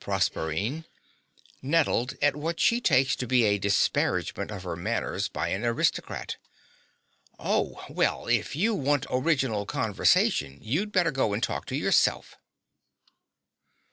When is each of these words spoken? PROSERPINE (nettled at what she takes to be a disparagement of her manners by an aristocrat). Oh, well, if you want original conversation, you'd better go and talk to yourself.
PROSERPINE 0.00 0.86
(nettled 1.62 2.14
at 2.20 2.34
what 2.34 2.58
she 2.58 2.80
takes 2.80 3.14
to 3.14 3.28
be 3.28 3.44
a 3.44 3.58
disparagement 3.58 4.50
of 4.50 4.64
her 4.64 4.74
manners 4.74 5.28
by 5.28 5.50
an 5.50 5.64
aristocrat). 5.64 6.34
Oh, 7.38 7.84
well, 7.88 8.26
if 8.26 8.56
you 8.56 8.74
want 8.74 9.06
original 9.08 9.66
conversation, 9.66 10.58
you'd 10.60 10.90
better 10.90 11.12
go 11.12 11.32
and 11.32 11.40
talk 11.40 11.64
to 11.66 11.76
yourself. 11.76 12.34